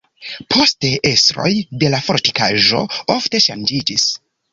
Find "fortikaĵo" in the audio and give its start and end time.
2.07-2.81